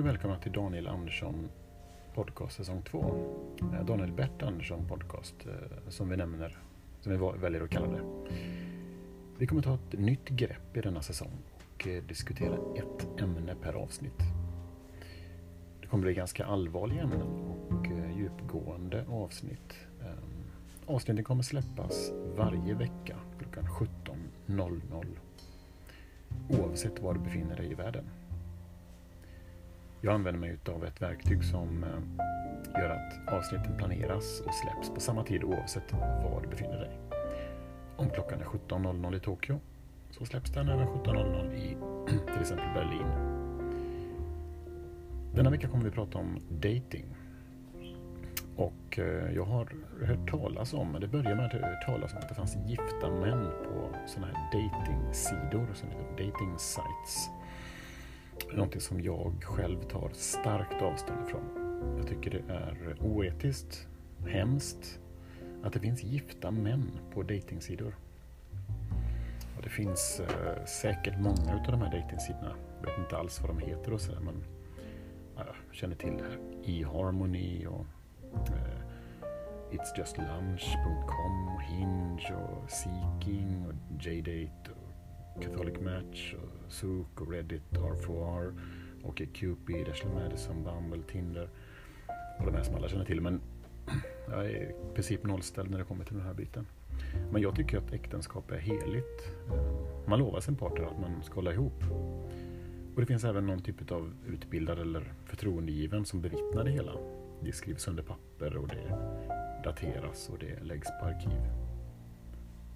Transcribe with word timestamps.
Hej 0.00 0.08
och 0.08 0.14
välkomna 0.14 0.38
till 0.38 0.52
Daniel 0.52 0.86
Andersson 0.86 1.48
podcast 2.14 2.56
säsong 2.56 2.82
2. 2.82 2.98
Eh, 3.60 3.84
Daniel 3.84 4.12
Bert 4.12 4.42
Andersson 4.42 4.88
podcast 4.88 5.34
eh, 5.46 5.88
som 5.88 6.08
vi 6.08 6.16
nämner, 6.16 6.58
som 7.00 7.12
vi 7.12 7.40
väljer 7.40 7.60
att 7.60 7.70
kalla 7.70 7.86
det. 7.86 8.02
Vi 9.38 9.46
kommer 9.46 9.62
ta 9.62 9.74
ett 9.74 9.92
nytt 9.98 10.28
grepp 10.28 10.76
i 10.76 10.80
denna 10.80 11.02
säsong 11.02 11.32
och 11.74 11.88
eh, 11.88 12.02
diskutera 12.02 12.54
ett 12.54 13.20
ämne 13.20 13.54
per 13.62 13.72
avsnitt. 13.72 14.18
Det 15.80 15.86
kommer 15.86 16.02
bli 16.02 16.14
ganska 16.14 16.44
allvarliga 16.44 17.02
ämnen 17.02 17.22
och 17.68 17.86
djupgående 18.16 19.04
avsnitt. 19.08 19.74
Avsnitten 20.86 21.24
kommer 21.24 21.42
släppas 21.42 22.12
varje 22.36 22.74
vecka 22.74 23.16
klockan 23.38 23.64
17.00 24.46 25.06
oavsett 26.48 27.00
var 27.00 27.14
du 27.14 27.20
befinner 27.20 27.56
dig 27.56 27.70
i 27.70 27.74
världen. 27.74 28.04
Jag 30.02 30.14
använder 30.14 30.40
mig 30.40 30.58
av 30.68 30.84
ett 30.84 31.02
verktyg 31.02 31.44
som 31.44 31.84
eh, 31.84 32.80
gör 32.80 32.90
att 32.90 33.32
avsnitten 33.32 33.76
planeras 33.76 34.40
och 34.40 34.54
släpps 34.54 34.90
på 34.94 35.00
samma 35.00 35.24
tid 35.24 35.44
oavsett 35.44 35.92
var 35.92 36.40
du 36.42 36.48
befinner 36.48 36.78
dig. 36.78 36.98
Om 37.96 38.10
klockan 38.10 38.40
är 38.40 38.44
17.00 38.44 39.16
i 39.16 39.20
Tokyo 39.20 39.60
så 40.10 40.24
släpps 40.24 40.50
den 40.50 40.68
även 40.68 40.86
17.00 40.86 41.54
i 41.54 41.76
till 42.32 42.40
exempel 42.40 42.74
Berlin. 42.74 43.06
Denna 45.34 45.50
vecka 45.50 45.68
kommer 45.68 45.84
vi 45.84 45.90
prata 45.90 46.18
om 46.18 46.38
dating. 46.48 47.16
Och 48.56 48.98
eh, 48.98 49.34
jag 49.34 49.44
har 49.44 49.68
hört 50.06 50.30
talas 50.30 50.74
om, 50.74 50.96
det 51.00 51.08
började 51.08 51.34
med 51.34 51.46
att 51.46 51.52
jag 51.52 51.60
hört 51.60 51.86
talas 51.86 52.12
om 52.12 52.18
att 52.18 52.28
det 52.28 52.34
fanns 52.34 52.56
gifta 52.66 53.10
män 53.10 53.50
på 53.64 53.96
sådana 54.06 54.32
här 54.32 54.44
dating-sidor 54.52 55.74
som 55.74 55.88
heter 55.88 56.10
dating 56.10 56.58
sites 56.58 57.30
någonting 58.52 58.80
som 58.80 59.00
jag 59.00 59.44
själv 59.44 59.82
tar 59.82 60.10
starkt 60.12 60.82
avstånd 60.82 61.18
ifrån. 61.26 61.42
Jag 61.96 62.06
tycker 62.06 62.30
det 62.30 62.52
är 62.52 62.96
oetiskt, 63.00 63.88
hemskt, 64.28 65.00
att 65.62 65.72
det 65.72 65.80
finns 65.80 66.02
gifta 66.02 66.50
män 66.50 66.90
på 67.14 67.22
dejtingsidor. 67.22 67.94
Och 69.56 69.62
det 69.62 69.68
finns 69.70 70.20
eh, 70.20 70.64
säkert 70.64 71.18
många 71.18 71.54
av 71.66 71.72
de 71.72 71.82
här 71.82 71.90
dejtingsidorna. 71.90 72.54
Jag 72.80 72.86
vet 72.86 72.98
inte 72.98 73.16
alls 73.16 73.40
vad 73.40 73.50
de 73.50 73.58
heter 73.58 73.92
och 73.92 74.00
sådär 74.00 74.20
men 74.20 74.44
jag 75.36 75.46
känner 75.72 75.96
till 75.96 76.16
det 76.16 76.24
här. 76.24 76.38
eHarmony 76.66 77.66
och 77.66 77.86
eh, 78.32 78.80
itsjustlunch.com 79.70 81.48
och 81.54 81.62
Hinge 81.62 82.34
och 82.34 82.70
Seeking 82.70 83.66
och 83.66 84.04
JDate 84.04 84.79
Catholic 85.42 85.80
Match, 85.80 86.34
och 86.34 87.22
och 87.22 87.32
Reddit, 87.32 87.62
R4R 87.70 88.52
och 89.02 89.22
Cupid, 89.34 89.88
Ashley 89.88 90.14
Madison, 90.14 90.64
Bumble, 90.64 91.02
Tinder 91.02 91.48
och 92.38 92.46
de 92.46 92.54
här 92.54 92.62
som 92.62 92.74
alla 92.74 92.88
känner 92.88 93.04
till. 93.04 93.20
Men 93.20 93.40
jag 94.28 94.46
är 94.46 94.50
i 94.50 94.74
princip 94.94 95.24
nollställd 95.24 95.70
när 95.70 95.78
det 95.78 95.84
kommer 95.84 96.04
till 96.04 96.16
den 96.16 96.26
här 96.26 96.34
biten. 96.34 96.66
Men 97.32 97.42
jag 97.42 97.56
tycker 97.56 97.78
att 97.78 97.92
äktenskap 97.92 98.50
är 98.50 98.58
heligt. 98.58 99.32
Eh, 99.48 100.08
man 100.08 100.18
lovar 100.18 100.40
sin 100.40 100.56
partner 100.56 100.84
att 100.84 101.00
man 101.00 101.22
ska 101.22 101.34
hålla 101.34 101.52
ihop. 101.52 101.82
Och 102.94 103.00
det 103.00 103.06
finns 103.06 103.24
även 103.24 103.46
någon 103.46 103.62
typ 103.62 103.92
av 103.92 104.12
utbildad 104.28 104.78
eller 104.78 105.12
förtroendegiven 105.24 106.04
som 106.04 106.20
bevittnar 106.20 106.64
det 106.64 106.70
hela. 106.70 106.92
Det 107.42 107.52
skrivs 107.52 107.88
under 107.88 108.02
papper 108.02 108.56
och 108.56 108.68
det 108.68 108.98
dateras 109.64 110.28
och 110.28 110.38
det 110.38 110.62
läggs 110.62 110.88
på 111.00 111.06
arkiv. 111.06 111.69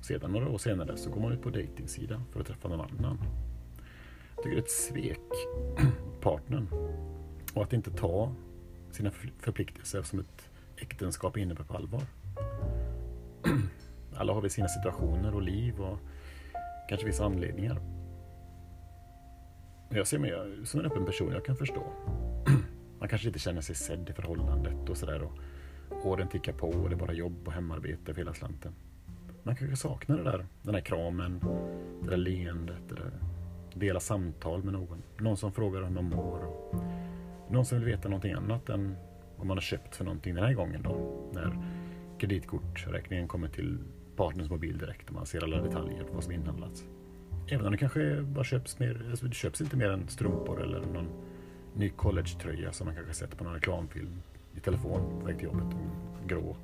Sedan 0.05 0.33
några 0.33 0.48
år 0.48 0.58
senare 0.58 0.97
så 0.97 1.10
går 1.10 1.20
man 1.20 1.33
ut 1.33 1.42
på 1.42 1.50
dejtingsida 1.50 2.22
för 2.30 2.41
att 2.41 2.47
träffa 2.47 2.69
någon 2.69 2.80
annan. 2.80 3.19
Jag 4.36 4.44
tycker 4.44 4.56
det 4.56 4.56
är 4.56 4.62
ett 4.62 4.70
svek 4.70 5.30
partnern 6.20 6.69
och 7.55 7.62
att 7.62 7.72
inte 7.72 7.91
ta 7.91 8.34
sina 8.90 9.11
förpliktelser 9.39 10.02
som 10.02 10.18
ett 10.18 10.51
äktenskap 10.77 11.36
innebär 11.36 11.64
på 11.64 11.74
allvar. 11.74 12.02
Alla 14.17 14.33
har 14.33 14.40
vi 14.42 14.51
sina 14.51 14.68
situationer 14.68 15.34
och 15.34 15.42
liv 15.42 15.80
och 15.80 15.98
kanske 16.89 17.07
vissa 17.07 17.24
anledningar. 17.24 17.80
Jag 19.90 20.07
ser 20.07 20.18
mig 20.18 20.33
som 20.64 20.80
en 20.80 20.86
öppen 20.86 21.07
person, 21.07 21.33
jag 21.33 21.45
kan 21.45 21.57
förstå. 21.57 21.92
Man 22.98 23.08
kanske 23.08 23.28
inte 23.28 23.39
känner 23.39 23.61
sig 23.61 23.74
sedd 23.74 24.08
i 24.11 24.12
förhållandet 24.12 24.89
och 24.89 24.96
sådär. 24.96 25.28
Åren 26.05 26.28
tickar 26.28 26.52
på 26.52 26.68
och 26.68 26.89
det 26.89 26.95
är 26.95 26.98
bara 26.98 27.12
jobb 27.12 27.46
och 27.46 27.52
hemarbete 27.52 28.14
för 28.14 28.20
hela 28.20 28.34
slanten. 28.34 28.74
Man 29.46 29.56
kanske 29.56 29.77
saknar 29.77 30.16
det 30.16 30.22
där, 30.22 30.46
den 30.62 30.74
där 30.74 30.80
kramen, 30.80 31.40
det 32.02 32.10
där 32.10 32.16
leendet, 32.16 32.88
det 32.88 32.94
där 32.94 33.10
dela 33.74 34.00
samtal 34.00 34.64
med 34.64 34.72
någon. 34.72 35.02
Någon 35.18 35.36
som 35.36 35.52
frågar 35.52 35.82
hur 35.82 35.90
man 35.90 36.05
mår. 36.05 36.38
Och 36.44 36.74
någon 37.50 37.64
som 37.64 37.78
vill 37.78 37.86
veta 37.86 38.08
någonting 38.08 38.33
annat 38.33 38.68
än 38.68 38.96
vad 39.36 39.46
man 39.46 39.56
har 39.56 39.62
köpt 39.62 39.96
för 39.96 40.04
någonting 40.04 40.34
den 40.34 40.44
här 40.44 40.52
gången 40.52 40.83
då. 40.83 41.22
När 41.33 41.58
kreditkortsräkningen 42.18 43.28
kommer 43.28 43.48
till 43.48 43.78
partners 44.16 44.50
mobil 44.50 44.78
direkt 44.78 45.08
och 45.08 45.14
man 45.14 45.27
ser 45.27 45.44
alla 45.44 45.62
detaljer 45.62 46.04
på 46.04 46.14
vad 46.14 46.24
som 46.24 46.33
inhandlats. 46.33 46.84
Även 47.48 47.66
om 47.66 47.72
det 47.72 47.78
kanske 47.78 48.22
bara 48.22 48.44
köps 48.44 48.78
mer, 48.78 49.06
alltså 49.10 49.27
det 49.27 49.34
köps 49.34 49.60
inte 49.60 49.77
mer 49.77 49.90
än 49.90 50.08
strumpor 50.08 50.62
eller 50.62 50.80
någon 50.80 51.08
ny 51.74 51.90
collegetröja 51.90 52.72
som 52.72 52.86
man 52.86 52.94
kanske 52.94 53.14
sett 53.14 53.38
på 53.38 53.44
någon 53.44 53.54
reklamfilm 53.54 54.22
i 54.56 54.60
telefon 54.60 55.20
på 55.20 55.27
väg 55.27 55.36
till 55.36 55.44
jobbet, 55.44 55.77
grå. 56.27 56.56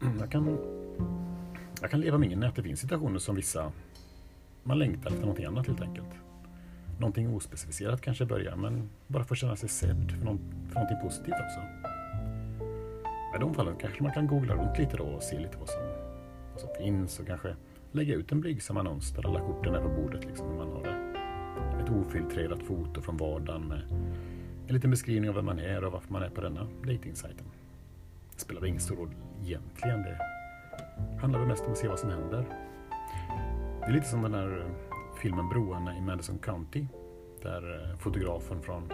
Jag 0.00 0.30
kan, 0.30 0.58
jag 1.80 1.90
kan 1.90 2.00
leva 2.00 2.18
med 2.18 2.44
att 2.44 2.56
det 2.56 2.62
finns 2.62 2.80
situationer 2.80 3.18
som 3.18 3.36
vissa 3.36 3.72
man 4.62 4.78
längtar 4.78 5.10
efter 5.10 5.20
någonting 5.20 5.44
annat 5.44 5.66
helt 5.66 5.80
enkelt. 5.80 6.08
Någonting 6.98 7.34
ospecificerat 7.34 8.00
kanske 8.00 8.24
börjar 8.24 8.56
men 8.56 8.88
bara 9.06 9.24
för 9.24 9.34
att 9.34 9.38
känna 9.38 9.56
sig 9.56 9.68
sedd 9.68 10.12
för, 10.18 10.24
någon, 10.24 10.38
för 10.68 10.74
någonting 10.74 10.98
positivt 11.02 11.34
också. 11.34 11.60
I 13.36 13.40
de 13.40 13.54
fallen 13.54 13.76
kanske 13.80 14.02
man 14.02 14.12
kan 14.12 14.26
googla 14.26 14.54
runt 14.54 14.78
lite 14.78 14.96
då 14.96 15.04
och 15.04 15.22
se 15.22 15.38
lite 15.38 15.58
vad 15.58 15.68
som, 15.68 15.82
vad 16.52 16.60
som 16.60 16.68
finns 16.78 17.20
och 17.20 17.26
kanske 17.26 17.56
lägga 17.92 18.14
ut 18.14 18.32
en 18.32 18.40
blygsam 18.40 18.76
annons 18.76 19.12
där 19.12 19.26
alla 19.26 19.40
korten 19.40 19.74
är 19.74 19.80
på 19.80 19.88
bordet 19.88 20.24
liksom 20.24 20.56
man 20.56 20.72
har 20.72 20.82
det. 20.82 21.18
Ett 21.82 21.90
ofiltrerat 21.90 22.62
foto 22.62 23.00
från 23.00 23.16
vardagen 23.16 23.68
med 23.68 23.80
en 24.66 24.74
liten 24.74 24.90
beskrivning 24.90 25.30
av 25.30 25.36
vem 25.36 25.44
man 25.44 25.58
är 25.58 25.84
och 25.84 25.92
varför 25.92 26.12
man 26.12 26.22
är 26.22 26.30
på 26.30 26.40
denna 26.40 26.68
dejtingsajten. 26.84 27.46
Spelar 28.38 28.66
ingen 28.66 28.80
stor 28.80 28.96
roll 28.96 29.14
egentligen. 29.42 30.02
Det 30.02 30.18
handlar 31.20 31.38
väl 31.38 31.48
mest 31.48 31.64
om 31.64 31.72
att 31.72 31.78
se 31.78 31.88
vad 31.88 31.98
som 31.98 32.10
händer. 32.10 32.44
Det 33.80 33.86
är 33.86 33.92
lite 33.92 34.06
som 34.06 34.22
den 34.22 34.34
här 34.34 34.58
eh, 34.58 34.96
filmen 35.22 35.48
Broarna 35.48 35.96
i 35.96 36.00
Madison 36.00 36.38
County. 36.38 36.86
Där 37.42 37.90
eh, 37.90 37.98
fotografen 37.98 38.62
från 38.62 38.92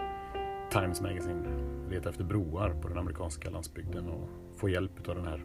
Times 0.71 1.01
Magazine 1.01 1.43
letar 1.89 2.09
efter 2.09 2.23
broar 2.23 2.69
på 2.81 2.87
den 2.87 2.97
amerikanska 2.97 3.49
landsbygden 3.49 4.09
och 4.09 4.29
får 4.57 4.69
hjälp 4.69 5.09
av 5.09 5.15
den 5.15 5.27
här 5.27 5.43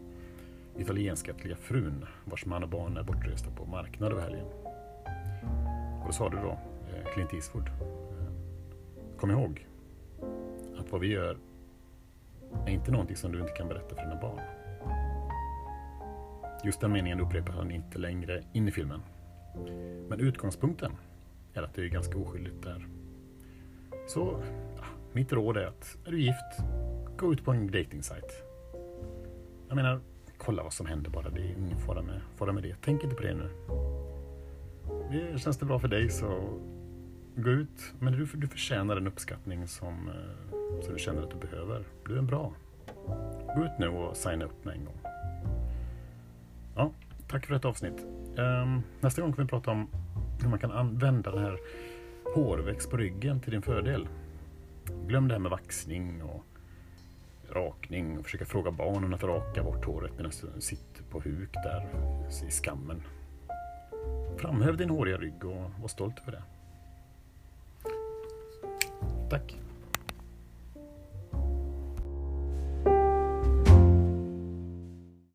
italienskattliga 0.79 1.57
frun 1.57 2.07
vars 2.25 2.47
man 2.47 2.63
och 2.63 2.69
barn 2.69 2.97
är 2.97 3.03
bortresta 3.03 3.51
på 3.51 3.67
marknad 3.67 4.13
över 4.13 4.23
helgen. 4.23 4.47
Och 6.01 6.07
då 6.07 6.13
sa 6.13 6.29
du 6.29 6.37
då, 6.37 6.51
eh, 6.51 7.13
Clint 7.15 7.35
Eastwood, 7.35 7.71
kom 9.17 9.31
ihåg 9.31 9.67
att 10.79 10.93
vad 10.93 11.01
vi 11.01 11.07
gör 11.07 11.39
är 12.67 12.71
inte 12.71 12.91
någonting 12.91 13.17
som 13.17 13.33
du 13.33 13.41
inte 13.41 13.53
kan 13.53 13.69
berätta 13.69 13.95
för 13.95 14.03
dina 14.03 14.21
barn. 14.21 14.41
Just 16.65 16.81
den 16.81 16.93
meningen 16.93 17.21
upprepar 17.21 17.53
han 17.53 17.71
inte 17.71 17.99
längre 17.99 18.43
in 18.53 18.69
i 18.69 18.71
filmen. 18.71 19.01
Men 20.09 20.21
utgångspunkten 20.21 20.93
är 21.55 21.63
att 21.63 21.75
det 21.75 21.83
är 21.83 21.89
ganska 21.89 22.19
oskyldigt 22.19 22.63
där. 22.63 22.87
Så 24.09 24.43
ja, 24.77 24.85
mitt 25.13 25.33
råd 25.33 25.57
är 25.57 25.67
att 25.67 25.97
är 26.07 26.11
du 26.11 26.21
gift, 26.21 26.59
gå 27.17 27.33
ut 27.33 27.45
på 27.45 27.51
en 27.51 27.67
datingsajt. 27.67 28.43
Jag 29.69 29.77
menar, 29.77 30.01
kolla 30.39 30.63
vad 30.63 30.73
som 30.73 30.87
händer 30.87 31.11
bara. 31.11 31.31
Det 31.31 31.41
är 31.41 31.55
ingen 31.59 31.79
fara 31.79 32.03
med, 32.03 32.21
fara 32.37 32.53
med 32.53 32.63
det. 32.63 32.77
Tänk 32.81 33.05
inte 33.05 33.17
på 33.17 33.23
det 33.23 33.35
nu. 33.35 33.51
Det 35.11 35.39
känns 35.39 35.59
det 35.59 35.65
bra 35.65 35.79
för 35.79 35.89
dig 35.89 36.11
så 36.11 36.59
gå 37.43 37.51
ut. 37.51 37.95
Men 37.99 38.13
du, 38.13 38.25
du 38.35 38.49
förtjänar 38.49 38.95
den 38.95 39.07
uppskattning 39.07 39.69
som, 39.69 40.09
eh, 40.09 40.83
som 40.83 40.93
du 40.93 40.99
känner 40.99 41.23
att 41.23 41.31
du 41.31 41.37
behöver. 41.37 41.85
Du 42.07 42.19
är 42.19 42.23
bra. 42.23 42.53
Gå 43.57 43.65
ut 43.65 43.79
nu 43.79 43.89
och 43.89 44.17
signa 44.17 44.45
upp 44.45 44.65
med 44.65 44.75
en 44.75 44.85
gång. 44.85 44.99
Ja, 46.77 46.91
tack 47.29 47.47
för 47.47 47.55
ett 47.55 47.65
avsnitt. 47.65 48.07
Um, 48.37 48.83
nästa 49.01 49.23
gång 49.23 49.33
kommer 49.33 49.45
vi 49.45 49.49
prata 49.49 49.71
om 49.71 49.89
hur 50.43 50.49
man 50.49 50.59
kan 50.59 50.73
använda 50.73 51.31
den 51.31 51.45
här 51.45 51.59
hårväxt 52.35 52.91
på 52.91 52.97
ryggen 52.97 53.41
till 53.41 53.53
din 53.53 53.63
fördel. 53.63 54.09
Glöm 55.07 55.29
det 55.29 55.35
här 55.35 55.39
med 55.39 55.51
vaxning 55.51 56.23
och 56.23 56.45
rakning 57.53 58.19
och 58.19 58.25
försöka 58.25 58.45
fråga 58.45 58.71
barnen 58.71 59.15
att 59.15 59.23
raka 59.23 59.63
bort 59.63 59.85
håret 59.85 60.13
medan 60.17 60.33
du 60.55 60.61
sitter 60.61 61.03
på 61.03 61.21
huk 61.21 61.53
där 61.53 61.89
i 62.49 62.51
skammen. 62.51 63.03
Framhäv 64.37 64.77
din 64.77 64.91
håriga 64.91 65.17
rygg 65.17 65.45
och 65.45 65.71
var 65.81 65.89
stolt 65.89 66.19
över 66.19 66.33
det. 66.33 66.43
Tack! 69.31 69.55